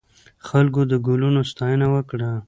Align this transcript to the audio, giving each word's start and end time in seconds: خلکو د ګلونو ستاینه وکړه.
خلکو 0.47 0.81
د 0.91 0.93
ګلونو 1.07 1.41
ستاینه 1.51 1.87
وکړه. 1.93 2.29